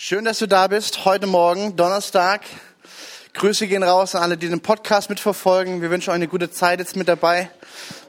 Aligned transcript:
Schön, 0.00 0.24
dass 0.24 0.38
du 0.38 0.46
da 0.46 0.68
bist. 0.68 1.04
Heute 1.04 1.26
Morgen, 1.26 1.74
Donnerstag. 1.74 2.42
Grüße 3.34 3.66
gehen 3.66 3.82
raus 3.82 4.14
an 4.14 4.22
alle, 4.22 4.36
die 4.36 4.48
den 4.48 4.60
Podcast 4.60 5.10
mitverfolgen. 5.10 5.82
Wir 5.82 5.90
wünschen 5.90 6.10
euch 6.10 6.14
eine 6.14 6.28
gute 6.28 6.52
Zeit 6.52 6.78
jetzt 6.78 6.94
mit 6.94 7.08
dabei 7.08 7.50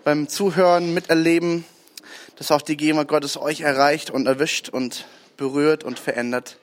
beim 0.04 0.30
Zuhören, 0.30 0.94
Miterleben, 0.94 1.66
dass 2.36 2.52
auch 2.52 2.62
die 2.62 2.78
Gegenwart 2.78 3.08
Gottes 3.08 3.38
euch 3.38 3.62
erreicht 3.62 4.12
und 4.12 4.28
erwischt 4.28 4.70
und 4.70 5.08
berührt 5.36 5.84
und 5.84 5.98
verändert 5.98 6.58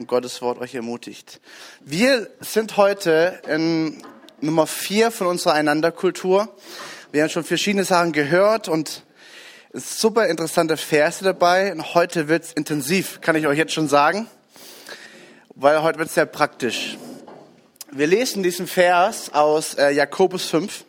und 0.00 0.08
Gottes 0.08 0.42
Wort 0.42 0.58
euch 0.58 0.74
ermutigt. 0.74 1.40
Wir 1.78 2.28
sind 2.40 2.76
heute 2.76 3.40
in 3.46 4.02
Nummer 4.40 4.66
vier 4.66 5.12
von 5.12 5.28
unserer 5.28 5.54
Einanderkultur. 5.54 6.48
Wir 7.12 7.22
haben 7.22 7.30
schon 7.30 7.44
verschiedene 7.44 7.84
Sachen 7.84 8.10
gehört 8.10 8.68
und 8.68 9.04
super 9.72 10.26
interessante 10.26 10.76
Verse 10.76 11.22
dabei. 11.22 11.70
Und 11.70 11.94
heute 11.94 12.26
wird's 12.26 12.52
intensiv, 12.52 13.20
kann 13.20 13.36
ich 13.36 13.46
euch 13.46 13.56
jetzt 13.56 13.72
schon 13.72 13.86
sagen 13.86 14.26
weil 15.56 15.82
heute 15.82 15.98
wird 15.98 16.08
es 16.08 16.14
sehr 16.14 16.26
praktisch. 16.26 16.98
Wir 17.90 18.06
lesen 18.06 18.42
diesen 18.42 18.66
Vers 18.66 19.32
aus 19.32 19.74
äh, 19.74 19.90
Jakobus 19.90 20.46
5. 20.46 20.84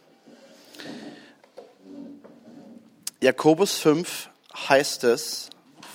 Jakobus 3.22 3.77
5 3.77 4.30
heißt 4.70 5.03
es 5.03 5.49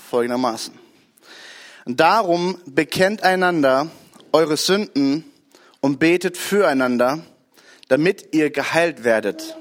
folgendermaßen. 0.09 0.79
Darum 1.87 2.61
bekennt 2.67 3.25
einander 3.25 3.91
eure 4.33 4.57
Sünden 4.57 5.25
und 5.80 5.99
betet 5.99 6.37
füreinander, 6.37 7.25
damit 7.89 8.29
ihr 8.33 8.51
geheilt 8.51 9.02
werdet. 9.02 9.57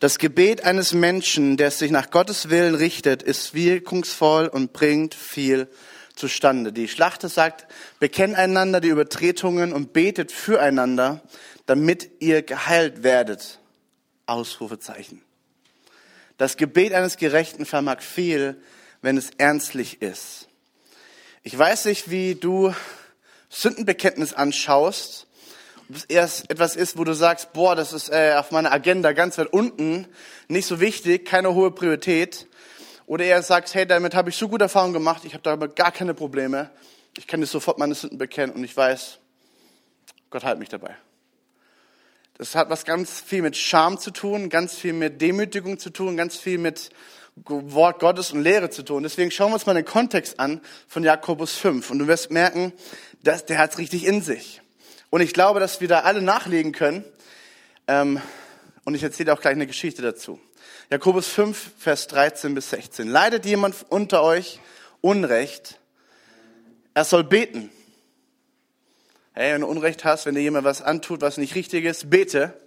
Das 0.00 0.18
Gebet 0.18 0.64
eines 0.64 0.92
Menschen, 0.92 1.56
der 1.56 1.70
sich 1.70 1.90
nach 1.90 2.10
Gottes 2.10 2.50
Willen 2.50 2.74
richtet, 2.74 3.22
ist 3.22 3.54
wirkungsvoll 3.54 4.46
und 4.46 4.72
bringt 4.72 5.14
viel 5.14 5.68
zustande. 6.18 6.72
Die 6.72 6.88
Schlachter 6.88 7.28
sagt, 7.28 7.66
bekennt 8.00 8.36
einander 8.36 8.80
die 8.80 8.88
Übertretungen 8.88 9.72
und 9.72 9.92
betet 9.92 10.32
füreinander, 10.32 11.22
damit 11.66 12.10
ihr 12.20 12.42
geheilt 12.42 13.02
werdet. 13.02 13.58
Ausrufezeichen. 14.26 15.22
Das 16.36 16.56
Gebet 16.56 16.92
eines 16.92 17.16
Gerechten 17.16 17.64
vermag 17.64 18.00
viel, 18.00 18.60
wenn 19.00 19.16
es 19.16 19.30
ernstlich 19.38 20.02
ist. 20.02 20.48
Ich 21.42 21.56
weiß 21.56 21.86
nicht, 21.86 22.10
wie 22.10 22.34
du 22.34 22.74
Sündenbekenntnis 23.48 24.34
anschaust, 24.34 25.26
ob 25.88 25.96
es 25.96 26.04
erst 26.04 26.50
etwas 26.50 26.76
ist, 26.76 26.98
wo 26.98 27.04
du 27.04 27.14
sagst, 27.14 27.54
boah, 27.54 27.74
das 27.74 27.92
ist 27.92 28.10
äh, 28.10 28.34
auf 28.36 28.50
meiner 28.50 28.70
Agenda 28.70 29.12
ganz 29.12 29.38
weit 29.38 29.52
unten, 29.52 30.06
nicht 30.48 30.66
so 30.66 30.80
wichtig, 30.80 31.24
keine 31.24 31.54
hohe 31.54 31.70
Priorität, 31.70 32.46
oder 33.08 33.24
er 33.24 33.42
sagt, 33.42 33.74
hey, 33.74 33.86
damit 33.86 34.14
habe 34.14 34.28
ich 34.28 34.36
so 34.36 34.48
gute 34.48 34.64
Erfahrungen 34.64 34.92
gemacht, 34.92 35.24
ich 35.24 35.32
habe 35.32 35.42
damit 35.42 35.74
gar 35.76 35.90
keine 35.90 36.12
Probleme. 36.12 36.70
Ich 37.16 37.26
kann 37.26 37.40
jetzt 37.40 37.52
sofort 37.52 37.78
meine 37.78 37.94
Sünden 37.94 38.18
bekennen 38.18 38.54
und 38.54 38.62
ich 38.62 38.76
weiß, 38.76 39.18
Gott 40.28 40.44
heilt 40.44 40.58
mich 40.58 40.68
dabei. 40.68 40.94
Das 42.34 42.54
hat 42.54 42.68
was 42.68 42.84
ganz 42.84 43.20
viel 43.20 43.40
mit 43.40 43.56
Scham 43.56 43.98
zu 43.98 44.10
tun, 44.10 44.50
ganz 44.50 44.74
viel 44.74 44.92
mit 44.92 45.22
Demütigung 45.22 45.78
zu 45.78 45.88
tun, 45.88 46.18
ganz 46.18 46.36
viel 46.36 46.58
mit 46.58 46.90
Wort 47.46 47.98
Gottes 47.98 48.30
und 48.32 48.42
Lehre 48.42 48.68
zu 48.68 48.82
tun. 48.82 49.02
Deswegen 49.04 49.30
schauen 49.30 49.50
wir 49.50 49.54
uns 49.54 49.64
mal 49.64 49.72
den 49.72 49.86
Kontext 49.86 50.38
an 50.38 50.60
von 50.86 51.02
Jakobus 51.02 51.56
5 51.56 51.90
und 51.90 52.00
du 52.00 52.08
wirst 52.08 52.30
merken, 52.30 52.74
dass 53.22 53.46
der 53.46 53.58
hat 53.58 53.72
es 53.72 53.78
richtig 53.78 54.04
in 54.04 54.20
sich. 54.20 54.60
Und 55.08 55.22
ich 55.22 55.32
glaube, 55.32 55.60
dass 55.60 55.80
wir 55.80 55.88
da 55.88 56.00
alle 56.00 56.20
nachlegen 56.20 56.72
können. 56.72 57.04
Ähm, 57.86 58.20
und 58.84 58.94
ich 58.94 59.02
erzähle 59.02 59.32
auch 59.32 59.40
gleich 59.40 59.54
eine 59.54 59.66
Geschichte 59.66 60.02
dazu. 60.02 60.38
Jakobus 60.90 61.28
5, 61.28 61.72
Vers 61.76 62.06
13 62.06 62.54
bis 62.54 62.70
16. 62.70 63.08
Leidet 63.08 63.44
jemand 63.44 63.74
unter 63.90 64.22
euch 64.22 64.58
Unrecht, 65.02 65.78
er 66.94 67.04
soll 67.04 67.24
beten. 67.24 67.70
Hey, 69.34 69.52
wenn 69.52 69.60
du 69.60 69.66
Unrecht 69.66 70.06
hast, 70.06 70.24
wenn 70.24 70.34
dir 70.34 70.40
jemand 70.40 70.64
was 70.64 70.80
antut, 70.80 71.20
was 71.20 71.36
nicht 71.36 71.54
richtig 71.54 71.84
ist, 71.84 72.08
bete, 72.08 72.58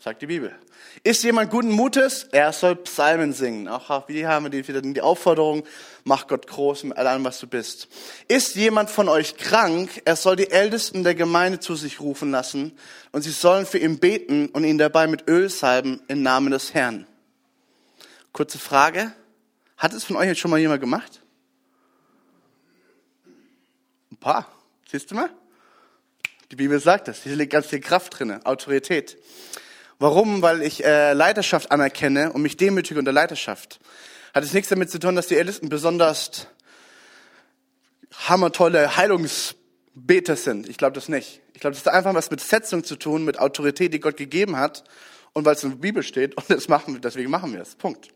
sagt 0.00 0.22
die 0.22 0.26
Bibel. 0.26 0.54
Ist 1.02 1.22
jemand 1.22 1.50
guten 1.50 1.70
Mutes? 1.70 2.28
Er 2.32 2.50
soll 2.54 2.76
Psalmen 2.76 3.34
singen. 3.34 3.68
Auch 3.68 4.08
wie 4.08 4.26
haben 4.26 4.50
wir 4.50 4.66
wieder 4.66 4.80
die 4.80 5.02
Aufforderung, 5.02 5.64
mach 6.04 6.26
Gott 6.28 6.46
groß 6.46 6.84
mit 6.84 6.96
allem, 6.96 7.24
was 7.24 7.40
du 7.40 7.46
bist. 7.46 7.88
Ist 8.26 8.54
jemand 8.54 8.88
von 8.88 9.06
euch 9.10 9.36
krank? 9.36 10.00
Er 10.06 10.16
soll 10.16 10.36
die 10.36 10.50
Ältesten 10.50 11.04
der 11.04 11.14
Gemeinde 11.14 11.60
zu 11.60 11.76
sich 11.76 12.00
rufen 12.00 12.30
lassen 12.30 12.72
und 13.12 13.20
sie 13.20 13.32
sollen 13.32 13.66
für 13.66 13.78
ihn 13.78 13.98
beten 13.98 14.48
und 14.48 14.64
ihn 14.64 14.78
dabei 14.78 15.06
mit 15.06 15.28
Öl 15.28 15.50
salben 15.50 16.00
im 16.08 16.22
Namen 16.22 16.50
des 16.50 16.72
Herrn. 16.72 17.06
Kurze 18.34 18.58
Frage. 18.58 19.12
Hat 19.76 19.92
es 19.92 20.02
von 20.02 20.16
euch 20.16 20.26
jetzt 20.26 20.40
schon 20.40 20.50
mal 20.50 20.58
jemand 20.58 20.80
gemacht? 20.80 21.22
Ein 24.10 24.16
paar. 24.16 24.48
Siehst 24.90 25.12
du 25.12 25.14
mal? 25.14 25.30
Die 26.50 26.56
Bibel 26.56 26.80
sagt 26.80 27.06
das. 27.06 27.22
Hier 27.22 27.36
liegt 27.36 27.52
ganz 27.52 27.66
viel 27.66 27.78
Kraft 27.78 28.18
drin, 28.18 28.44
Autorität. 28.44 29.18
Warum? 30.00 30.42
Weil 30.42 30.62
ich 30.62 30.84
äh, 30.84 31.12
Leiterschaft 31.12 31.70
anerkenne 31.70 32.32
und 32.32 32.42
mich 32.42 32.56
demütige 32.56 32.98
unter 32.98 33.12
Leiterschaft. 33.12 33.78
Hat 34.34 34.42
es 34.42 34.52
nichts 34.52 34.68
damit 34.68 34.90
zu 34.90 34.98
tun, 34.98 35.14
dass 35.14 35.28
die 35.28 35.36
Ältesten 35.36 35.68
besonders 35.68 36.48
hammertolle 38.26 38.96
Heilungsbeter 38.96 40.34
sind. 40.34 40.68
Ich 40.68 40.76
glaube 40.76 40.94
das 40.94 41.08
nicht. 41.08 41.40
Ich 41.52 41.60
glaube, 41.60 41.76
das 41.76 41.86
hat 41.86 41.94
einfach 41.94 42.14
was 42.14 42.32
mit 42.32 42.40
Setzung 42.40 42.82
zu 42.82 42.96
tun, 42.96 43.24
mit 43.24 43.38
Autorität, 43.38 43.94
die 43.94 44.00
Gott 44.00 44.16
gegeben 44.16 44.56
hat 44.56 44.82
und 45.34 45.44
weil 45.44 45.54
es 45.54 45.62
in 45.62 45.70
der 45.70 45.76
Bibel 45.76 46.02
steht 46.02 46.36
und 46.36 46.48
das 46.50 46.66
machen 46.66 46.94
wir, 46.94 47.00
deswegen 47.00 47.30
machen 47.30 47.52
wir 47.52 47.60
es. 47.60 47.76
Punkt. 47.76 48.13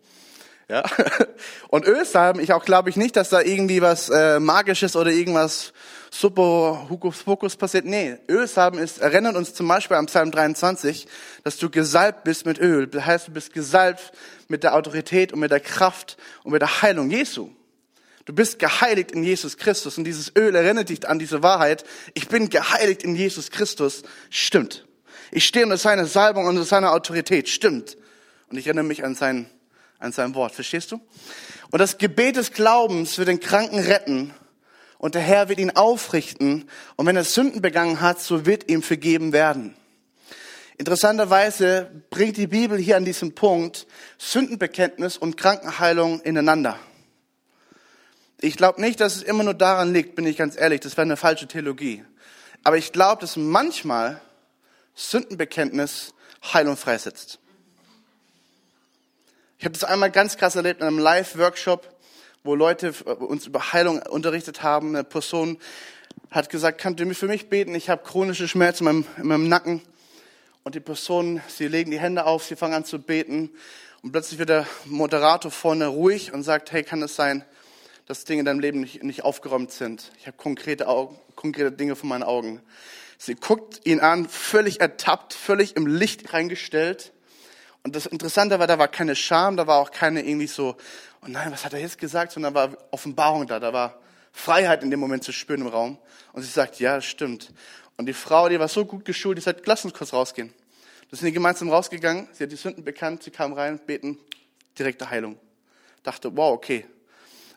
Ja? 0.69 0.85
Und 1.69 1.87
Ölsalben, 1.87 2.43
ich 2.43 2.53
auch 2.53 2.65
glaube 2.65 2.91
ich 2.91 2.97
nicht, 2.97 3.17
dass 3.17 3.31
da 3.31 3.41
irgendwie 3.41 3.81
was 3.81 4.11
äh, 4.11 4.39
Magisches 4.39 4.97
oder 4.97 5.11
irgendwas 5.11 5.73
super 6.11 6.89
Hokus 6.91 7.57
passiert. 7.57 7.85
Nee, 7.85 8.19
Ölsalben 8.29 8.79
ist, 8.79 8.99
erinnert 8.99 9.37
uns 9.37 9.55
zum 9.55 9.67
Beispiel 9.69 9.97
am 9.97 10.07
Psalm 10.07 10.31
23, 10.31 11.07
dass 11.45 11.57
du 11.57 11.71
gesalbt 11.71 12.25
bist 12.25 12.47
mit 12.47 12.59
Öl. 12.59 12.87
Das 12.87 13.05
heißt, 13.05 13.29
du 13.29 13.33
bist 13.33 13.53
gesalbt 13.53 14.13
mit 14.49 14.63
der 14.63 14.75
Autorität 14.75 15.33
und 15.33 15.41
mit 15.41 15.51
der 15.51 15.61
Kraft 15.61 16.17
und 16.45 16.53
mit 16.53 16.63
der 16.63 16.83
Heilung 16.83 17.11
Jesu. 17.11 17.51
Du 18.25 18.35
bist 18.35 18.59
geheiligt 18.59 19.13
in 19.13 19.25
Jesus 19.25 19.57
Christus 19.57 19.97
und 19.97 20.05
dieses 20.05 20.33
Öl 20.37 20.55
erinnert 20.55 20.91
dich 20.91 21.09
an 21.09 21.19
diese 21.19 21.43
Wahrheit. 21.43 21.85
Ich 22.13 22.29
bin 22.29 22.51
geheiligt 22.51 23.03
in 23.03 23.15
Jesus 23.15 23.51
Christus. 23.51 24.03
Stimmt. 24.29 24.87
Ich 25.31 25.47
stehe 25.47 25.65
unter 25.65 25.79
seiner 25.79 26.05
Salbung, 26.05 26.47
unter 26.47 26.65
seiner 26.65 26.93
Autorität. 26.93 27.49
Stimmt. 27.49 27.97
Und 28.51 28.59
ich 28.59 28.67
erinnere 28.67 28.85
mich 28.85 29.03
an 29.03 29.15
sein 29.15 29.49
an 29.99 30.13
seinem 30.13 30.35
Wort. 30.35 30.55
Verstehst 30.55 30.93
du? 30.93 31.01
Und 31.71 31.79
das 31.79 31.99
Gebet 31.99 32.37
des 32.37 32.53
Glaubens 32.53 33.19
wird 33.19 33.29
den 33.29 33.41
Kranken 33.41 33.79
retten 33.79 34.35
und 34.99 35.15
der 35.15 35.23
Herr 35.23 35.49
wird 35.49 35.59
ihn 35.59 35.71
aufrichten 35.71 36.69
und 36.97 37.07
wenn 37.07 37.17
er 37.17 37.25
Sünden 37.25 37.63
begangen 37.63 38.01
hat, 38.01 38.21
so 38.21 38.47
wird 38.47 38.71
ihm 38.71 38.83
vergeben 38.83 39.33
werden. 39.33 39.75
Interessanterweise 40.77 41.91
bringt 42.11 42.37
die 42.37 42.47
Bibel 42.47 42.79
hier 42.79 42.97
an 42.97 43.05
diesem 43.05 43.35
Punkt 43.35 43.87
Sündenbekenntnis 44.17 45.17
und 45.17 45.37
Krankenheilung 45.37 46.21
ineinander. 46.21 46.79
Ich 48.41 48.57
glaube 48.57 48.81
nicht, 48.81 49.01
dass 49.01 49.17
es 49.17 49.23
immer 49.23 49.43
nur 49.43 49.55
daran 49.55 49.93
liegt, 49.93 50.15
bin 50.15 50.25
ich 50.25 50.37
ganz 50.37 50.57
ehrlich, 50.57 50.81
das 50.81 50.93
wäre 50.93 51.03
eine 51.03 51.17
falsche 51.17 51.49
Theologie. 51.49 52.05
Aber 52.63 52.77
ich 52.77 52.93
glaube, 52.93 53.21
dass 53.21 53.37
manchmal 53.37 54.21
Sündenbekenntnis 54.95 56.15
Heilung 56.53 56.77
freisetzt. 56.77 57.41
Ich 59.61 59.65
habe 59.65 59.73
das 59.73 59.83
einmal 59.83 60.13
ganz 60.13 60.37
krass 60.37 60.55
erlebt 60.55 60.83
in 60.83 60.87
einem 60.87 61.01
Live-Workshop, 61.01 61.93
wo 62.45 62.55
Leute 62.55 62.93
uns 62.93 63.45
über 63.49 63.73
Heilung 63.73 64.01
unterrichtet 64.01 64.63
haben. 64.63 64.95
Eine 64.95 65.03
Person 65.03 65.59
hat 66.31 66.49
gesagt, 66.49 66.81
könnt 66.81 67.01
ihr 67.01 67.15
für 67.17 67.27
mich 67.27 67.49
beten? 67.49 67.75
Ich 67.75 67.91
habe 67.91 68.05
chronische 68.05 68.47
Schmerzen 68.47 68.87
in 68.87 68.95
meinem, 68.95 69.07
in 69.17 69.27
meinem 69.27 69.49
Nacken. 69.49 69.83
Und 70.63 70.77
die 70.77 70.81
Person, 70.81 71.43
sie 71.49 71.67
legen 71.67 71.91
die 71.91 71.99
Hände 71.99 72.25
auf, 72.25 72.45
sie 72.45 72.55
fangen 72.55 72.75
an 72.75 72.85
zu 72.85 73.01
beten. 73.01 73.51
Und 74.05 74.13
plötzlich 74.13 74.39
wird 74.39 74.49
der 74.49 74.65
Moderator 74.85 75.51
vorne 75.51 75.89
ruhig 75.89 76.33
und 76.33 76.45
sagt, 76.45 76.71
hey, 76.71 76.85
kann 76.85 77.03
es 77.03 77.17
sein, 77.17 77.45
dass 78.07 78.25
Dinge 78.25 78.39
in 78.39 78.47
deinem 78.47 78.61
Leben 78.61 78.79
nicht, 78.79 79.03
nicht 79.03 79.25
aufgeräumt 79.25 79.73
sind? 79.73 80.13
Ich 80.21 80.29
habe 80.29 80.37
konkrete, 80.37 80.87
Augen, 80.87 81.19
konkrete 81.35 81.73
Dinge 81.73 81.97
vor 81.97 82.09
meinen 82.09 82.23
Augen. 82.23 82.63
Sie 83.19 83.35
guckt 83.35 83.81
ihn 83.83 83.99
an, 83.99 84.29
völlig 84.29 84.81
ertappt, 84.81 85.35
völlig 85.35 85.75
im 85.75 85.89
Licht 85.89 86.33
reingestellt. 86.33 87.13
Und 87.89 87.97
das 87.97 88.05
Interessante 88.05 88.59
war, 88.59 88.67
da 88.67 88.79
war 88.79 88.89
keine 88.89 89.17
Scham, 89.17 89.57
da 89.57 89.67
war 89.67 89.79
auch 89.79 89.91
keine 89.91 90.21
irgendwie 90.21 90.47
so, 90.47 90.77
oh 91.23 91.27
nein, 91.27 91.51
was 91.51 91.65
hat 91.65 91.73
er 91.73 91.81
jetzt 91.81 91.97
gesagt, 91.97 92.33
sondern 92.33 92.53
da 92.53 92.73
war 92.73 92.79
Offenbarung 92.91 93.47
da, 93.47 93.59
da 93.59 93.73
war 93.73 93.99
Freiheit 94.31 94.83
in 94.83 94.91
dem 94.91 95.01
Moment 95.01 95.25
zu 95.25 95.33
spüren 95.33 95.63
im 95.63 95.69
Raum. 95.69 95.97
Und 96.35 96.43
sie 96.43 96.51
sagt, 96.51 96.81
ja, 96.81 96.97
das 96.97 97.07
stimmt. 97.07 97.51
Und 97.97 98.05
die 98.05 98.13
Frau, 98.13 98.51
die 98.51 98.61
war 98.61 98.69
so 98.69 98.85
gut 98.85 99.07
geschult, 99.07 99.39
die 99.39 99.43
sagt, 99.43 99.67
lass 99.67 99.87
uns 99.87 99.95
kurz 99.95 100.13
rausgehen. 100.13 100.53
Da 101.11 101.17
sind 101.17 101.29
die 101.29 101.33
gemeinsam 101.33 101.71
rausgegangen, 101.71 102.29
sie 102.33 102.45
hat 102.45 102.53
die 102.53 102.57
Sünden 102.57 102.85
bekannt, 102.85 103.23
sie 103.23 103.31
kam 103.31 103.55
rein, 103.55 103.79
beten, 103.79 104.19
direkte 104.79 105.09
Heilung. 105.09 105.39
Dachte, 106.03 106.37
wow, 106.37 106.53
okay. 106.53 106.85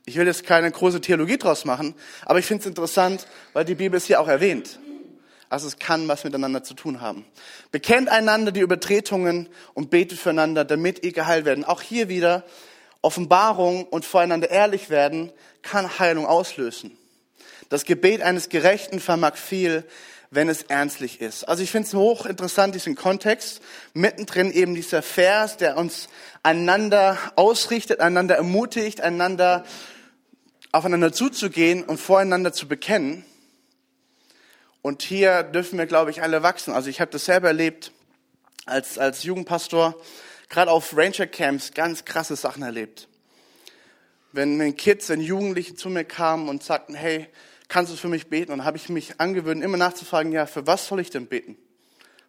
Ich 0.06 0.16
will 0.16 0.28
jetzt 0.28 0.46
keine 0.46 0.72
große 0.72 1.02
Theologie 1.02 1.40
draus 1.40 1.66
machen, 1.66 1.94
aber 2.24 2.40
ich 2.40 2.46
finde 2.46 2.62
es 2.62 2.68
interessant, 2.68 3.28
weil 3.52 3.66
die 3.66 3.76
Bibel 3.76 3.98
es 3.98 4.06
hier 4.06 4.22
auch 4.22 4.30
erwähnt. 4.30 4.80
Also 5.52 5.68
es 5.68 5.80
kann 5.80 6.08
was 6.08 6.24
miteinander 6.24 6.64
zu 6.64 6.74
tun 6.74 7.02
haben. 7.02 7.26
Bekennt 7.74 8.08
einander 8.08 8.54
die 8.54 8.62
Übertretungen 8.62 9.50
und 9.74 9.90
betet 9.90 10.18
füreinander, 10.18 10.64
damit 10.64 11.04
ihr 11.04 11.12
geheilt 11.12 11.44
werden. 11.44 11.66
Auch 11.66 11.82
hier 11.82 12.08
wieder 12.08 12.46
Offenbarung 13.02 13.84
und 13.84 14.06
voreinander 14.06 14.50
ehrlich 14.50 14.90
werden 14.90 15.30
kann 15.62 16.00
Heilung 16.00 16.26
auslösen. 16.26 16.98
Das 17.68 17.84
Gebet 17.84 18.22
eines 18.22 18.48
Gerechten 18.48 19.02
vermag 19.02 19.36
viel, 19.36 19.84
wenn 20.30 20.48
es 20.48 20.62
ernstlich 20.64 21.20
ist. 21.20 21.44
Also 21.44 21.64
ich 21.64 21.72
finde 21.72 21.90
es 21.90 21.94
hochinteressant, 21.94 22.74
diesen 22.74 22.96
Kontext. 22.96 23.62
Mittendrin 23.94 24.54
eben 24.54 24.74
dieser 24.74 25.02
Vers, 25.02 25.58
der 25.58 25.76
uns 25.76 26.08
einander 26.44 27.18
ausrichtet, 27.36 28.00
einander 28.00 28.38
ermutigt, 28.38 29.02
einander 29.02 29.66
aufeinander 30.72 31.12
zuzugehen 31.12 31.84
und 31.84 32.00
voreinander 32.00 32.54
zu 32.54 32.70
bekennen. 32.70 33.26
Und 34.82 35.04
hier 35.04 35.44
dürfen 35.44 35.78
wir, 35.78 35.86
glaube 35.86 36.12
ich, 36.12 36.22
alle 36.22 36.44
wachsen. 36.44 36.74
Also 36.74 36.90
ich 36.90 37.02
habe 37.02 37.12
das 37.12 37.26
selber 37.26 37.50
erlebt 37.50 37.92
als, 38.66 38.98
als 38.98 39.24
Jugendpastor, 39.24 39.96
gerade 40.50 40.72
auf 40.72 40.96
Ranger 40.96 41.28
Camps 41.28 41.74
ganz 41.74 42.06
krasse 42.06 42.36
Sachen 42.36 42.64
erlebt. 42.64 43.08
Wenn, 44.32 44.58
wenn 44.60 44.76
Kids, 44.76 45.10
wenn 45.10 45.22
Jugendliche 45.22 45.76
zu 45.76 45.90
mir 45.90 46.06
kamen 46.06 46.50
und 46.50 46.64
sagten, 46.64 46.96
hey, 46.96 47.28
kannst 47.68 47.92
du 47.92 47.98
für 47.98 48.08
mich 48.08 48.28
beten? 48.28 48.52
Und 48.52 48.64
habe 48.64 48.78
ich 48.78 48.90
mich 48.90 49.20
angewöhnt, 49.20 49.64
immer 49.64 49.78
nachzufragen, 49.78 50.32
ja, 50.32 50.46
für 50.46 50.66
was 50.68 50.88
soll 50.88 51.00
ich 51.00 51.10
denn 51.10 51.28
beten? 51.28 51.58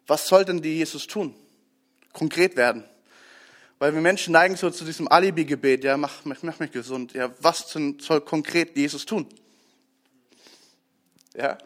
Was 0.05 0.27
soll 0.27 0.45
denn 0.45 0.61
die 0.61 0.75
Jesus 0.75 1.07
tun? 1.07 1.33
Konkret 2.11 2.55
werden. 2.55 2.83
Weil 3.79 3.93
wir 3.93 4.01
Menschen 4.01 4.33
neigen 4.33 4.55
so 4.55 4.69
zu 4.69 4.85
diesem 4.85 5.07
Alibi-Gebet, 5.07 5.83
ja, 5.83 5.97
mach, 5.97 6.25
mach, 6.25 6.43
mach 6.43 6.59
mich 6.59 6.71
gesund. 6.71 7.13
Ja, 7.13 7.31
was 7.39 7.69
soll 7.69 8.21
konkret 8.21 8.77
Jesus 8.77 9.05
tun? 9.05 9.27
Ja. 11.35 11.57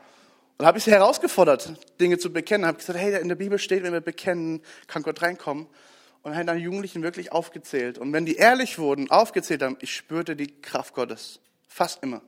Und 0.57 0.65
habe 0.65 0.79
ich 0.79 0.83
sie 0.83 0.91
herausgefordert, 0.91 1.73
Dinge 1.99 2.17
zu 2.17 2.33
bekennen. 2.33 2.65
Habe 2.65 2.79
gesagt, 2.79 2.97
hey, 2.97 3.19
in 3.21 3.29
der 3.29 3.35
Bibel 3.35 3.59
steht, 3.59 3.83
wenn 3.83 3.93
wir 3.93 4.01
bekennen, 4.01 4.61
kann 4.87 5.03
Gott 5.03 5.21
reinkommen. 5.21 5.67
Und 6.23 6.35
habe 6.35 6.45
dann 6.45 6.59
Jugendlichen 6.59 7.03
wirklich 7.03 7.31
aufgezählt. 7.31 7.97
Und 7.97 8.11
wenn 8.11 8.25
die 8.25 8.35
ehrlich 8.35 8.79
wurden, 8.79 9.09
aufgezählt 9.11 9.61
haben, 9.61 9.77
ich 9.81 9.93
spürte 9.93 10.35
die 10.35 10.47
Kraft 10.61 10.93
Gottes. 10.95 11.39
Fast 11.67 12.03
immer. 12.03 12.21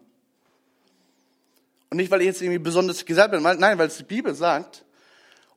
Und 1.89 1.97
nicht, 1.97 2.11
weil 2.11 2.21
ich 2.21 2.27
jetzt 2.27 2.41
irgendwie 2.41 2.59
besonders 2.59 3.03
gesagt 3.03 3.31
bin, 3.31 3.41
nein, 3.41 3.77
weil 3.77 3.87
es 3.87 3.97
die 3.97 4.03
Bibel 4.03 4.35
sagt. 4.35 4.85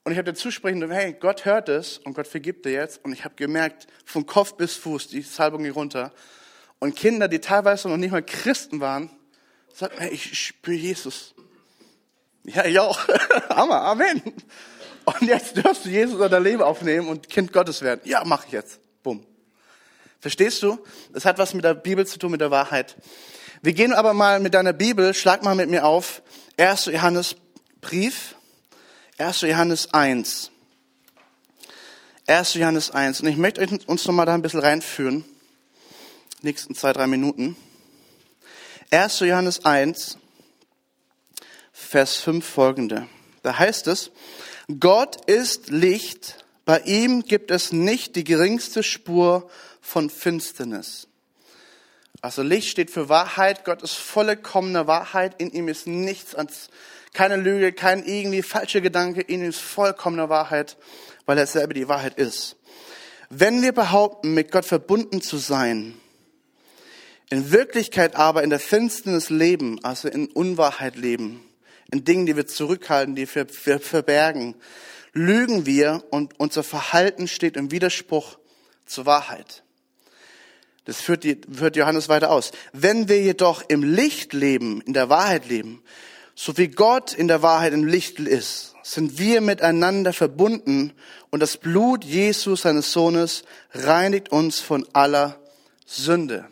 Und 0.03 0.13
ich 0.13 0.19
habe 0.19 0.33
dir 0.33 0.37
zusprechen, 0.37 0.91
hey, 0.91 1.13
Gott 1.13 1.45
hört 1.45 1.69
es 1.69 1.99
und 1.99 2.15
Gott 2.15 2.27
vergibt 2.27 2.65
dir 2.65 2.73
jetzt. 2.73 3.05
Und 3.05 3.13
ich 3.13 3.25
habe 3.25 3.35
gemerkt, 3.37 3.87
von 4.05 4.25
Kopf 4.27 4.55
bis 4.55 4.77
Fuß, 4.77 5.09
die 5.09 5.21
Salbung 5.23 5.63
hier 5.63 5.75
runter. 5.75 6.13
Und 6.79 6.97
Kinder, 6.97 7.29
die 7.29 7.39
teilweise 7.39 7.89
noch 7.89 7.99
nicht 7.99 8.11
mal 8.11 8.23
Christen 8.23 8.81
waren, 8.81 9.11
sagten, 9.73 10.01
hey, 10.01 10.11
ich 10.11 10.37
spüre 10.37 10.77
Jesus. 10.77 11.35
Ja, 12.45 12.65
ich 12.65 12.79
auch. 12.79 12.99
Hammer, 13.49 13.83
Amen. 13.83 14.23
Und 15.05 15.23
jetzt 15.23 15.57
dürfst 15.57 15.85
du 15.85 15.89
Jesus 15.89 16.21
in 16.21 16.31
dein 16.31 16.43
Leben 16.43 16.63
aufnehmen 16.63 17.09
und 17.09 17.29
Kind 17.29 17.53
Gottes 17.53 17.83
werden. 17.83 18.01
Ja, 18.05 18.23
mach 18.25 18.47
ich 18.47 18.53
jetzt. 18.53 18.81
Bumm. 19.03 19.25
Verstehst 20.21 20.63
du? 20.63 20.79
Das 21.13 21.25
hat 21.25 21.39
was 21.39 21.55
mit 21.55 21.65
der 21.65 21.75
Bibel 21.75 22.07
zu 22.07 22.19
tun, 22.19 22.31
mit 22.31 22.41
der 22.41 22.51
Wahrheit. 22.51 22.97
Wir 23.63 23.73
gehen 23.73 23.93
aber 23.93 24.15
mal 24.15 24.41
mit 24.41 24.55
deiner 24.55 24.73
Bibel, 24.73 25.15
schlag 25.15 25.43
mal 25.43 25.55
mit 25.55 25.71
mir 25.71 25.85
auf, 25.85 26.23
1. 26.57 26.87
Johannes 26.87 27.37
Brief, 27.81 28.37
1. 29.19 29.43
Johannes 29.43 29.93
1. 29.93 30.51
1. 32.27 32.55
Johannes 32.55 32.91
1. 32.91 33.21
Und 33.21 33.29
ich 33.29 33.37
möchte 33.37 33.67
uns 33.87 34.07
noch 34.07 34.15
mal 34.15 34.27
da 34.27 34.35
ein 34.35 34.43
bisschen 34.43 34.61
reinführen. 34.61 35.25
Nächsten 36.43 36.75
zwei, 36.75 36.93
drei 36.93 37.07
Minuten. 37.07 37.57
1. 38.91 39.21
Johannes 39.21 39.65
1, 39.65 40.19
Vers 41.93 42.17
5 42.21 42.43
folgende. 42.43 43.07
Da 43.43 43.59
heißt 43.59 43.87
es, 43.87 44.13
Gott 44.81 45.29
ist 45.29 45.69
Licht, 45.69 46.43
bei 46.65 46.81
ihm 46.87 47.23
gibt 47.23 47.51
es 47.51 47.71
nicht 47.71 48.17
die 48.17 48.25
geringste 48.25 48.83
Spur 48.83 49.51
von 49.83 50.09
Finsternis. 50.09 51.07
Also 52.23 52.41
Licht 52.41 52.71
steht 52.71 52.91
für 52.91 53.11
Wahrheit. 53.11 53.67
Gott 53.67 53.83
ist 53.83 53.93
vollkommene 53.93 54.87
Wahrheit. 54.87 55.39
In 55.39 55.51
ihm 55.51 55.69
ist 55.69 55.87
nichts 55.87 56.35
als 56.35 56.71
keine 57.13 57.37
Lüge, 57.37 57.75
kein 57.75 58.07
irgendwie 58.07 58.41
falscher 58.41 58.81
Gedanke. 58.81 59.21
In 59.21 59.43
ihm 59.43 59.51
ist 59.51 59.61
vollkommene 59.61 60.31
Wahrheit, 60.31 60.79
weil 61.27 61.37
er 61.37 61.47
selber 61.47 61.75
die 61.75 61.89
Wahrheit 61.89 62.15
ist. 62.15 62.57
Wenn 63.29 63.61
wir 63.61 63.73
behaupten, 63.73 64.33
mit 64.33 64.51
Gott 64.51 64.65
verbunden 64.65 65.21
zu 65.21 65.37
sein, 65.37 66.01
in 67.29 67.53
Wirklichkeit 67.53 68.17
aber 68.17 68.43
in 68.43 68.49
der 68.49 68.61
Finsternis 68.61 69.29
leben, 69.29 69.79
also 69.85 70.09
in 70.09 70.29
Unwahrheit 70.29 70.97
leben, 70.97 71.47
in 71.93 72.05
Dingen, 72.05 72.27
die 72.27 72.35
wir 72.35 72.47
zurückhalten, 72.47 73.15
die 73.15 73.29
wir 73.33 73.47
verbergen, 73.79 74.57
lügen 75.13 75.67
wir 75.67 76.03
und 76.11 76.41
unser 76.41 76.65
Verhalten 76.65 77.29
steht 77.29 77.57
im 77.57 77.71
Widerspruch 77.71 78.39
zur 78.87 79.07
Wahrheit. 79.07 79.63
Das 80.87 81.01
führt, 81.01 81.23
die, 81.23 81.41
führt 81.53 81.77
Johannes 81.77 82.09
weiter 82.09 82.31
aus. 82.31 82.51
Wenn 82.73 83.09
wir 83.09 83.21
jedoch 83.21 83.63
im 83.69 83.85
Licht 83.85 84.33
leben, 84.33 84.81
in 84.81 84.95
der 84.95 85.11
Wahrheit 85.11 85.47
leben, 85.47 85.83
so 86.35 86.57
wie 86.57 86.69
Gott 86.69 87.13
in 87.13 87.29
der 87.29 87.43
Wahrheit 87.43 87.75
im 87.75 87.85
Licht 87.85 88.19
ist, 88.19 88.75
sind 88.83 89.19
wir 89.19 89.43
miteinander 89.43 90.13
verbunden 90.13 90.93
und 91.31 91.41
das 91.41 91.59
Blut 91.59 92.05
Jesus, 92.05 92.63
seines 92.63 92.91
Sohnes, 92.91 93.45
reinigt 93.73 94.33
uns 94.33 94.61
von 94.61 94.87
aller 94.95 95.39
Sünde. 95.87 96.49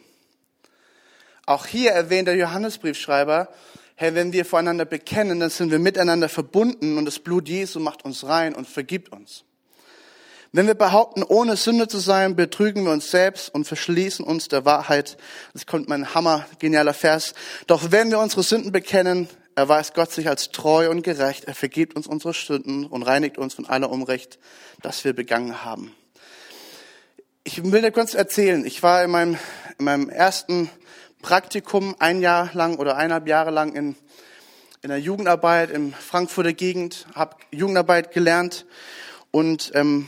Auch 1.46 1.66
hier 1.66 1.92
erwähnt 1.92 2.28
der 2.28 2.36
Johannesbriefschreiber, 2.36 3.48
hey, 4.00 4.14
wenn 4.14 4.32
wir 4.32 4.46
voreinander 4.46 4.86
bekennen, 4.86 5.40
dann 5.40 5.50
sind 5.50 5.70
wir 5.70 5.78
miteinander 5.78 6.30
verbunden 6.30 6.96
und 6.96 7.04
das 7.04 7.18
Blut 7.18 7.50
Jesu 7.50 7.80
macht 7.80 8.02
uns 8.02 8.24
rein 8.24 8.54
und 8.54 8.66
vergibt 8.66 9.12
uns. 9.12 9.44
Wenn 10.52 10.66
wir 10.66 10.74
behaupten, 10.74 11.22
ohne 11.22 11.54
Sünde 11.58 11.86
zu 11.86 11.98
sein, 11.98 12.34
betrügen 12.34 12.86
wir 12.86 12.92
uns 12.92 13.10
selbst 13.10 13.54
und 13.54 13.66
verschließen 13.66 14.24
uns 14.24 14.48
der 14.48 14.64
Wahrheit. 14.64 15.18
Das 15.52 15.66
kommt 15.66 15.90
mein 15.90 16.14
hammer 16.14 16.46
genialer 16.58 16.94
Vers. 16.94 17.34
Doch 17.66 17.92
wenn 17.92 18.10
wir 18.10 18.20
unsere 18.20 18.42
Sünden 18.42 18.72
bekennen, 18.72 19.28
erweist 19.54 19.92
Gott 19.92 20.10
sich 20.10 20.30
als 20.30 20.50
treu 20.50 20.88
und 20.88 21.02
gerecht. 21.02 21.44
Er 21.44 21.54
vergibt 21.54 21.94
uns 21.94 22.06
unsere 22.06 22.32
Sünden 22.32 22.86
und 22.86 23.02
reinigt 23.02 23.36
uns 23.36 23.52
von 23.52 23.66
aller 23.66 23.90
Unrecht, 23.90 24.38
das 24.80 25.04
wir 25.04 25.12
begangen 25.12 25.62
haben. 25.62 25.94
Ich 27.44 27.62
will 27.62 27.82
dir 27.82 27.92
kurz 27.92 28.14
erzählen. 28.14 28.64
Ich 28.64 28.82
war 28.82 29.04
in 29.04 29.10
meinem, 29.10 29.38
in 29.78 29.84
meinem 29.84 30.08
ersten 30.08 30.70
Praktikum 31.22 31.94
ein 31.98 32.20
Jahr 32.20 32.50
lang 32.54 32.78
oder 32.78 32.96
eineinhalb 32.96 33.26
Jahre 33.28 33.50
lang 33.50 33.74
in, 33.74 33.96
in 34.82 34.88
der 34.88 34.98
Jugendarbeit 34.98 35.70
in 35.70 35.92
Frankfurter 35.92 36.52
Gegend, 36.52 37.06
habe 37.14 37.36
Jugendarbeit 37.50 38.12
gelernt 38.12 38.66
und 39.30 39.70
ähm, 39.74 40.06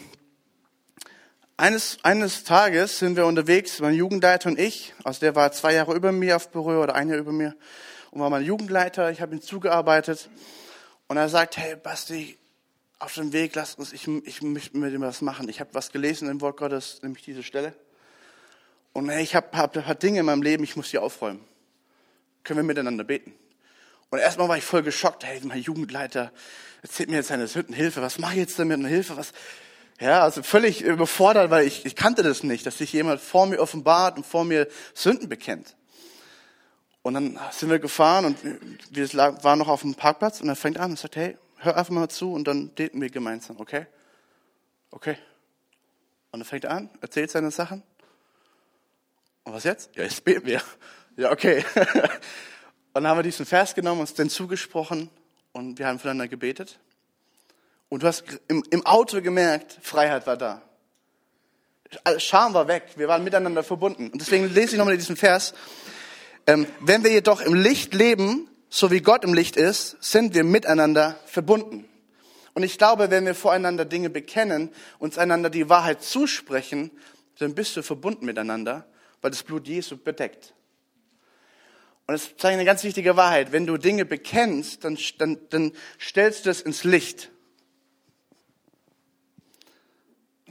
eines, 1.56 1.98
eines 2.02 2.44
Tages 2.44 2.98
sind 2.98 3.16
wir 3.16 3.26
unterwegs, 3.26 3.80
mein 3.80 3.94
Jugendleiter 3.94 4.48
und 4.48 4.58
ich, 4.58 4.94
also 5.04 5.20
der 5.20 5.34
war 5.34 5.52
zwei 5.52 5.74
Jahre 5.74 5.94
über 5.94 6.12
mir 6.12 6.36
auf 6.36 6.50
Büro 6.50 6.70
oder 6.80 6.94
ein 6.94 7.08
Jahr 7.08 7.18
über 7.18 7.32
mir 7.32 7.54
und 8.10 8.20
war 8.20 8.30
mein 8.30 8.44
Jugendleiter, 8.44 9.10
ich 9.10 9.20
habe 9.20 9.34
ihm 9.34 9.42
zugearbeitet 9.42 10.30
und 11.08 11.18
er 11.18 11.28
sagt, 11.28 11.58
hey 11.58 11.76
Basti, 11.76 12.38
auf 13.02 13.14
dem 13.14 13.32
Weg, 13.32 13.54
lass 13.54 13.74
uns, 13.74 13.92
ich, 13.92 14.06
ich 14.06 14.42
möchte 14.42 14.78
mit 14.78 14.94
ihm 14.94 15.00
was 15.00 15.22
machen. 15.22 15.48
Ich 15.48 15.58
habe 15.58 15.70
was 15.74 15.90
gelesen 15.90 16.28
im 16.28 16.40
Wort 16.40 16.56
Gottes, 16.56 17.00
nämlich 17.02 17.24
diese 17.24 17.42
Stelle. 17.42 17.74
Und 18.92 19.08
hey, 19.08 19.22
ich 19.22 19.34
habe 19.34 19.56
hab, 19.56 19.76
hab 19.76 20.00
Dinge 20.00 20.20
in 20.20 20.26
meinem 20.26 20.42
Leben, 20.42 20.64
ich 20.64 20.76
muss 20.76 20.90
die 20.90 20.98
aufräumen. 20.98 21.44
Können 22.44 22.58
wir 22.58 22.64
miteinander 22.64 23.04
beten? 23.04 23.34
Und 24.10 24.18
erstmal 24.18 24.48
war 24.48 24.58
ich 24.58 24.64
voll 24.64 24.82
geschockt, 24.82 25.24
hey, 25.24 25.40
mein 25.42 25.60
Jugendleiter 25.60 26.32
erzählt 26.82 27.08
mir 27.08 27.16
jetzt 27.16 27.28
seine 27.28 27.46
Sünden, 27.46 27.74
Hilfe, 27.74 28.02
was 28.02 28.18
mache 28.18 28.34
ich 28.34 28.40
jetzt 28.40 28.58
damit, 28.58 28.78
eine 28.78 28.88
Hilfe, 28.88 29.16
was, 29.16 29.32
ja, 30.00 30.22
also 30.22 30.42
völlig 30.42 30.82
überfordert, 30.82 31.50
weil 31.50 31.66
ich, 31.66 31.86
ich 31.86 31.96
kannte 31.96 32.22
das 32.22 32.42
nicht, 32.42 32.66
dass 32.66 32.78
sich 32.78 32.92
jemand 32.92 33.20
vor 33.20 33.46
mir 33.46 33.60
offenbart 33.60 34.16
und 34.16 34.26
vor 34.26 34.44
mir 34.44 34.68
Sünden 34.94 35.28
bekennt. 35.28 35.76
Und 37.02 37.14
dann 37.14 37.38
sind 37.52 37.70
wir 37.70 37.78
gefahren 37.78 38.24
und 38.24 38.38
wir 38.90 39.12
waren 39.14 39.58
noch 39.58 39.68
auf 39.68 39.82
dem 39.82 39.94
Parkplatz 39.94 40.40
und 40.40 40.48
er 40.48 40.56
fängt 40.56 40.78
an 40.78 40.90
und 40.90 40.98
sagt, 40.98 41.16
hey, 41.16 41.36
hör 41.56 41.76
einfach 41.76 41.92
mal 41.92 42.08
zu 42.08 42.32
und 42.32 42.46
dann 42.46 42.74
daten 42.74 43.00
wir 43.00 43.10
gemeinsam, 43.10 43.58
okay? 43.58 43.86
Okay. 44.90 45.16
Und 46.32 46.40
dann 46.40 46.44
fängt 46.44 46.64
er 46.64 46.72
an, 46.72 46.90
erzählt 47.00 47.30
seine 47.30 47.50
Sachen. 47.50 47.82
Und 49.44 49.52
was 49.52 49.64
jetzt? 49.64 49.90
Ja, 49.94 50.04
jetzt 50.04 50.24
beten 50.24 50.46
wir. 50.46 50.62
Ja, 51.16 51.30
okay. 51.30 51.64
und 51.74 52.94
dann 52.94 53.06
haben 53.06 53.18
wir 53.18 53.22
diesen 53.22 53.46
Vers 53.46 53.74
genommen, 53.74 54.00
uns 54.00 54.14
den 54.14 54.30
zugesprochen 54.30 55.10
und 55.52 55.78
wir 55.78 55.86
haben 55.86 55.98
füreinander 55.98 56.28
gebetet. 56.28 56.78
Und 57.88 58.02
du 58.02 58.06
hast 58.06 58.24
im, 58.48 58.64
im 58.70 58.86
Auto 58.86 59.20
gemerkt, 59.20 59.78
Freiheit 59.82 60.26
war 60.26 60.36
da. 60.36 60.62
Scham 62.16 62.54
war 62.54 62.68
weg. 62.68 62.84
Wir 62.96 63.06
waren 63.08 63.22
miteinander 63.22 63.62
verbunden. 63.62 64.08
Und 64.10 64.20
deswegen 64.20 64.48
lese 64.52 64.72
ich 64.72 64.78
nochmal 64.78 64.96
diesen 64.96 65.16
Vers. 65.16 65.52
Ähm, 66.46 66.66
wenn 66.80 67.04
wir 67.04 67.10
jedoch 67.10 67.42
im 67.42 67.54
Licht 67.54 67.92
leben, 67.92 68.48
so 68.70 68.90
wie 68.90 69.00
Gott 69.00 69.24
im 69.24 69.34
Licht 69.34 69.56
ist, 69.56 69.96
sind 70.00 70.34
wir 70.34 70.44
miteinander 70.44 71.18
verbunden. 71.26 71.86
Und 72.54 72.62
ich 72.62 72.78
glaube, 72.78 73.10
wenn 73.10 73.26
wir 73.26 73.34
voreinander 73.34 73.84
Dinge 73.84 74.08
bekennen, 74.08 74.70
uns 74.98 75.18
einander 75.18 75.50
die 75.50 75.68
Wahrheit 75.68 76.02
zusprechen, 76.02 76.90
dann 77.38 77.54
bist 77.54 77.76
du 77.76 77.82
verbunden 77.82 78.24
miteinander, 78.24 78.86
weil 79.22 79.30
das 79.30 79.42
Blut 79.42 79.66
Jesu 79.66 79.96
bedeckt. 79.96 80.52
Und 82.06 82.12
das 82.12 82.26
ist 82.26 82.44
eine 82.44 82.64
ganz 82.64 82.84
wichtige 82.84 83.16
Wahrheit. 83.16 83.52
Wenn 83.52 83.66
du 83.66 83.78
Dinge 83.78 84.04
bekennst, 84.04 84.84
dann, 84.84 84.98
dann, 85.18 85.38
dann 85.48 85.72
stellst 85.98 86.44
du 86.44 86.50
das 86.50 86.60
ins 86.60 86.84
Licht. 86.84 87.30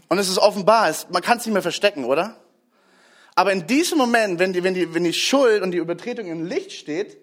Und 0.08 0.18
es 0.18 0.30
ist 0.30 0.40
offenbar, 0.40 0.94
man 1.10 1.22
kann 1.22 1.38
es 1.38 1.46
nicht 1.46 1.54
mehr 1.54 1.62
verstecken, 1.62 2.06
oder? 2.06 2.38
Aber 3.36 3.52
in 3.52 3.68
diesem 3.68 3.98
Moment, 3.98 4.40
wenn 4.40 4.54
die, 4.54 4.64
wenn, 4.64 4.74
die, 4.74 4.94
wenn 4.94 5.04
die 5.04 5.14
Schuld 5.14 5.62
und 5.62 5.72
die 5.72 5.78
Übertretung 5.78 6.28
im 6.28 6.46
Licht 6.46 6.72
steht, 6.72 7.18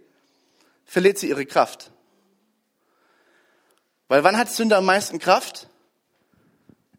verliert 0.84 1.18
sie 1.18 1.28
ihre 1.28 1.44
Kraft. 1.44 1.90
Weil 4.08 4.24
wann 4.24 4.38
hat 4.38 4.50
Sünde 4.50 4.76
am 4.76 4.86
meisten 4.86 5.18
Kraft? 5.18 5.68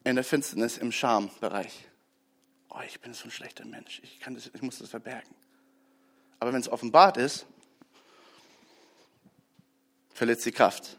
In 0.03 0.15
der 0.15 0.23
Finsternis, 0.23 0.77
im 0.77 0.91
Schambereich. 0.91 1.88
Oh, 2.79 2.83
ich 2.87 2.99
bin 3.01 3.13
so 3.13 3.25
ein 3.25 3.31
schlechter 3.31 3.65
Mensch. 3.65 3.99
Ich, 4.03 4.19
kann 4.21 4.35
das, 4.35 4.49
ich 4.53 4.61
muss 4.61 4.79
das 4.79 4.89
verbergen. 4.89 5.29
Aber 6.39 6.53
wenn 6.53 6.61
es 6.61 6.71
offenbart 6.71 7.17
ist, 7.17 7.45
verliert 10.13 10.39
sie 10.39 10.53
Kraft. 10.53 10.97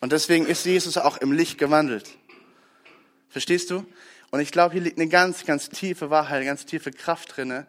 Und 0.00 0.12
deswegen 0.12 0.46
ist 0.46 0.66
Jesus 0.66 0.98
auch 0.98 1.16
im 1.18 1.32
Licht 1.32 1.56
gewandelt. 1.56 2.10
Verstehst 3.28 3.70
du? 3.70 3.86
Und 4.30 4.40
ich 4.40 4.52
glaube, 4.52 4.74
hier 4.74 4.82
liegt 4.82 4.98
eine 4.98 5.08
ganz, 5.08 5.46
ganz 5.46 5.70
tiefe 5.70 6.10
Wahrheit, 6.10 6.36
eine 6.36 6.46
ganz 6.46 6.66
tiefe 6.66 6.90
Kraft 6.90 7.36
drinne, 7.36 7.66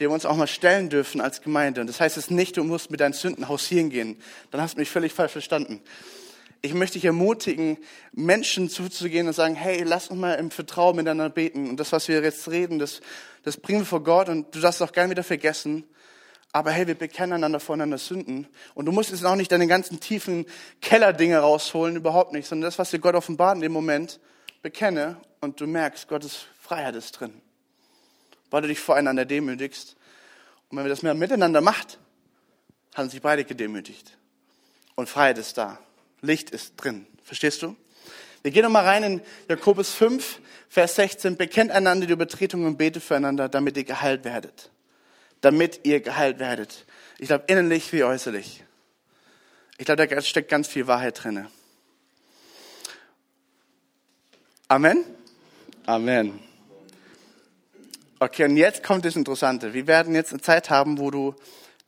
der 0.00 0.08
wir 0.08 0.14
uns 0.14 0.26
auch 0.26 0.36
mal 0.36 0.48
stellen 0.48 0.90
dürfen 0.90 1.20
als 1.20 1.40
Gemeinde. 1.40 1.80
Und 1.80 1.86
das 1.86 2.00
heißt 2.00 2.16
es 2.16 2.30
nicht, 2.30 2.56
du 2.56 2.64
musst 2.64 2.90
mit 2.90 3.00
deinen 3.00 3.12
Sünden 3.12 3.48
hausieren 3.48 3.90
gehen. 3.90 4.20
Dann 4.50 4.60
hast 4.60 4.74
du 4.74 4.80
mich 4.80 4.90
völlig 4.90 5.12
falsch 5.12 5.32
verstanden. 5.32 5.80
Ich 6.64 6.72
möchte 6.72 6.94
dich 6.94 7.04
ermutigen, 7.04 7.76
Menschen 8.12 8.70
zuzugehen 8.70 9.26
und 9.26 9.34
sagen, 9.34 9.54
hey, 9.54 9.82
lass 9.82 10.08
uns 10.08 10.18
mal 10.18 10.34
im 10.34 10.50
Vertrauen 10.50 10.96
miteinander 10.96 11.28
beten. 11.28 11.68
Und 11.68 11.78
das, 11.78 11.92
was 11.92 12.08
wir 12.08 12.22
jetzt 12.22 12.48
reden, 12.50 12.78
das, 12.78 13.02
das 13.42 13.58
bringen 13.58 13.80
wir 13.80 13.86
vor 13.86 14.02
Gott 14.02 14.28
und 14.30 14.54
du 14.54 14.60
darfst 14.60 14.80
es 14.80 14.88
auch 14.88 14.92
gerne 14.92 15.10
wieder 15.10 15.24
vergessen. 15.24 15.84
Aber 16.52 16.70
hey, 16.70 16.86
wir 16.86 16.94
bekennen 16.94 17.34
einander 17.34 17.60
voneinander 17.60 17.98
Sünden. 17.98 18.46
Und 18.74 18.86
du 18.86 18.92
musst 18.92 19.10
jetzt 19.10 19.24
auch 19.26 19.36
nicht 19.36 19.52
deine 19.52 19.66
ganzen 19.66 20.00
tiefen 20.00 20.46
Kellerdinge 20.80 21.38
rausholen, 21.38 21.96
überhaupt 21.96 22.32
nicht, 22.32 22.48
sondern 22.48 22.68
das, 22.68 22.78
was 22.78 22.90
dir 22.90 22.98
Gott 22.98 23.14
offenbart 23.14 23.56
in 23.56 23.60
dem 23.60 23.72
Moment, 23.72 24.18
bekenne 24.62 25.18
und 25.40 25.60
du 25.60 25.66
merkst, 25.66 26.08
Gottes 26.08 26.46
Freiheit 26.60 26.96
ist 26.96 27.12
drin 27.12 27.42
weil 28.54 28.62
du 28.62 28.68
dich 28.68 28.78
voreinander 28.78 29.24
demütigst. 29.24 29.96
Und 30.68 30.78
wenn 30.78 30.84
wir 30.84 30.88
das 30.88 31.02
mehr 31.02 31.14
miteinander 31.14 31.60
macht, 31.60 31.98
haben 32.94 33.10
sich 33.10 33.20
beide 33.20 33.44
gedemütigt. 33.44 34.16
Und 34.94 35.08
Freiheit 35.08 35.38
ist 35.38 35.58
da. 35.58 35.80
Licht 36.24 36.50
ist 36.50 36.74
drin. 36.76 37.06
Verstehst 37.22 37.62
du? 37.62 37.76
Wir 38.42 38.50
gehen 38.50 38.62
nochmal 38.62 38.84
rein 38.84 39.02
in 39.02 39.22
Jakobus 39.48 39.94
5, 39.94 40.40
Vers 40.68 40.96
16. 40.96 41.36
Bekennt 41.36 41.70
einander 41.70 42.06
die 42.06 42.12
Übertretungen 42.12 42.66
und 42.66 42.76
betet 42.76 43.02
füreinander, 43.02 43.48
damit 43.48 43.76
ihr 43.76 43.84
geheilt 43.84 44.24
werdet. 44.24 44.70
Damit 45.40 45.80
ihr 45.84 46.00
geheilt 46.00 46.38
werdet. 46.38 46.84
Ich 47.18 47.28
glaube, 47.28 47.44
innerlich 47.46 47.92
wie 47.92 48.04
äußerlich. 48.04 48.64
Ich 49.78 49.86
glaube, 49.86 50.06
da 50.06 50.20
steckt 50.20 50.50
ganz 50.50 50.68
viel 50.68 50.86
Wahrheit 50.86 51.22
drin. 51.22 51.46
Amen? 54.68 55.04
Amen. 55.86 56.40
Okay, 58.18 58.44
und 58.44 58.56
jetzt 58.56 58.82
kommt 58.82 59.04
das 59.04 59.16
Interessante. 59.16 59.74
Wir 59.74 59.86
werden 59.86 60.14
jetzt 60.14 60.32
eine 60.32 60.40
Zeit 60.40 60.70
haben, 60.70 60.98
wo 60.98 61.10
du 61.10 61.34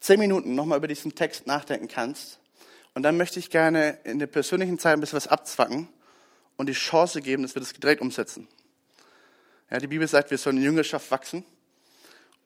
zehn 0.00 0.18
Minuten 0.18 0.54
nochmal 0.54 0.78
über 0.78 0.88
diesen 0.88 1.14
Text 1.14 1.46
nachdenken 1.46 1.88
kannst. 1.88 2.38
Und 2.96 3.02
dann 3.02 3.18
möchte 3.18 3.38
ich 3.38 3.50
gerne 3.50 3.98
in 4.04 4.18
der 4.18 4.26
persönlichen 4.26 4.78
Zeit 4.78 4.94
ein 4.94 5.00
bisschen 5.00 5.18
was 5.18 5.28
abzwacken 5.28 5.86
und 6.56 6.66
die 6.66 6.72
Chance 6.72 7.20
geben, 7.20 7.42
dass 7.42 7.54
wir 7.54 7.60
das 7.60 7.74
direkt 7.74 8.00
umsetzen. 8.00 8.48
Ja, 9.70 9.76
die 9.76 9.86
Bibel 9.86 10.08
sagt, 10.08 10.30
wir 10.30 10.38
sollen 10.38 10.56
in 10.56 10.62
Jüngerschaft 10.62 11.10
wachsen. 11.10 11.44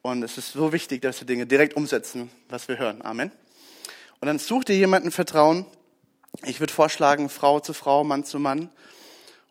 Und 0.01 0.23
es 0.23 0.37
ist 0.37 0.51
so 0.51 0.73
wichtig, 0.73 1.01
dass 1.03 1.21
wir 1.21 1.25
Dinge 1.25 1.45
direkt 1.45 1.77
umsetzen, 1.77 2.29
was 2.49 2.67
wir 2.67 2.77
hören. 2.77 3.01
Amen. 3.01 3.31
Und 4.19 4.25
dann 4.25 4.39
such 4.39 4.65
dir 4.65 4.75
jemanden 4.75 5.11
Vertrauen. 5.11 5.65
Ich 6.43 6.59
würde 6.59 6.73
vorschlagen, 6.73 7.29
Frau 7.29 7.61
zu 7.61 7.71
Frau, 7.71 8.03
Mann 8.03 8.25
zu 8.25 8.37
Mann. 8.37 8.69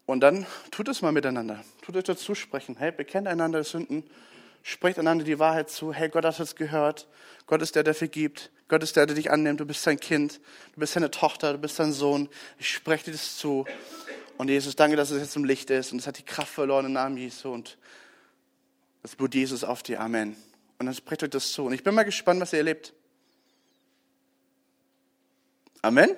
Und 0.05 0.21
dann 0.21 0.45
tut 0.71 0.89
es 0.89 1.01
mal 1.01 1.13
miteinander. 1.13 1.65
Tut 1.81 1.97
euch 1.97 2.05
dazu 2.05 2.35
sprechen. 2.35 2.77
Hey, 2.79 2.93
bekennt 2.93 3.27
einander 3.27 3.65
Sünden 3.65 4.05
sprecht 4.63 4.99
einander 4.99 5.25
die 5.25 5.39
Wahrheit 5.39 5.71
zu. 5.71 5.95
Hey, 5.95 6.11
Gott 6.11 6.27
hat 6.27 6.39
es 6.39 6.57
gehört. 6.57 7.09
Gott 7.47 7.63
ist 7.63 7.75
der, 7.75 7.85
der 7.85 7.95
vergibt. 7.95 8.51
Gott 8.71 8.83
ist 8.83 8.97
der, 8.97 9.05
der 9.05 9.17
dich 9.17 9.31
annimmt. 9.31 9.61
Du 9.61 9.67
bist 9.67 9.83
sein 9.83 10.01
Kind. 10.01 10.41
Du 10.75 10.81
bist 10.81 10.95
seine 10.95 11.11
Tochter. 11.11 11.53
Du 11.53 11.59
bist 11.59 11.77
sein 11.77 11.93
Sohn. 11.93 12.29
Ich 12.59 12.71
spreche 12.71 13.07
dir 13.07 13.13
das 13.13 13.37
zu. 13.37 13.67
Und 14.39 14.49
Jesus, 14.49 14.77
danke, 14.77 14.97
dass 14.97 15.11
es 15.11 15.21
jetzt 15.21 15.37
im 15.37 15.45
Licht 15.45 15.69
ist. 15.69 15.93
Und 15.93 15.99
es 15.99 16.07
hat 16.07 16.17
die 16.17 16.23
Kraft 16.23 16.55
verloren 16.55 16.87
im 16.87 16.93
Namen 16.93 17.19
Jesu. 17.19 17.53
Und 17.53 17.77
das 19.03 19.17
Blut 19.17 19.35
Jesus 19.35 19.65
auf 19.65 19.83
dir. 19.83 20.01
Amen. 20.01 20.37
Und 20.79 20.87
dann 20.87 20.95
sprecht 20.95 21.23
euch 21.23 21.31
das 21.31 21.53
zu. 21.53 21.67
Und 21.67 21.75
ich 21.75 21.83
bin 21.83 21.95
mal 21.95 22.05
gespannt, 22.05 22.41
was 22.41 22.53
ihr 22.53 22.61
erlebt. 22.61 22.95
Amen. 25.83 26.17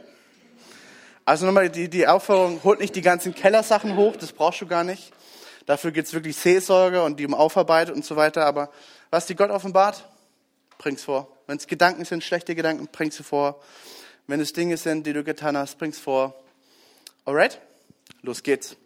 Also 1.25 1.47
nochmal 1.47 1.71
die, 1.71 1.89
die 1.89 2.07
Aufforderung, 2.07 2.63
holt 2.65 2.81
nicht 2.81 2.95
die 2.95 3.01
ganzen 3.01 3.35
Kellersachen 3.35 3.97
hoch, 3.97 4.17
das 4.17 4.33
brauchst 4.33 4.61
du 4.61 4.67
gar 4.67 4.83
nicht. 4.83 5.13
Dafür 5.67 5.93
gibt 5.93 6.09
es 6.09 6.15
wirklich 6.15 6.37
Seelsorge 6.37 7.03
und 7.03 7.21
die 7.21 7.27
um 7.27 7.35
Aufarbeitet 7.35 7.95
und 7.95 8.05
so 8.05 8.17
weiter. 8.17 8.45
Aber 8.45 8.71
was 9.11 9.27
die 9.27 9.37
Gott 9.37 9.51
offenbart, 9.51 10.09
bring's 10.79 11.05
vor. 11.05 11.32
Wenn 11.47 11.57
es 11.57 11.67
Gedanken 11.67 12.05
sind, 12.05 12.25
schlechte 12.25 12.55
Gedanken, 12.55 12.89
bring's 12.91 13.17
sie 13.17 13.23
vor. 13.23 13.61
Wenn 14.27 14.41
es 14.41 14.53
Dinge 14.53 14.77
sind, 14.77 15.07
die 15.07 15.13
du 15.13 15.25
getan 15.25 15.57
hast, 15.57 15.79
bring's 15.79 15.99
vor. 15.99 16.35
Alright? 17.25 17.61
Los 18.23 18.43
geht's. 18.43 18.77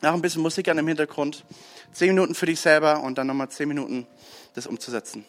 Nach 0.00 0.14
ein 0.14 0.22
bisschen 0.22 0.42
Musik 0.42 0.68
an 0.68 0.76
dem 0.76 0.88
Hintergrund. 0.88 1.44
Zehn 1.92 2.08
Minuten 2.08 2.34
für 2.34 2.46
dich 2.46 2.60
selber 2.60 3.02
und 3.02 3.18
dann 3.18 3.26
nochmal 3.26 3.50
zehn 3.50 3.68
Minuten, 3.68 4.06
das 4.54 4.66
umzusetzen. 4.66 5.24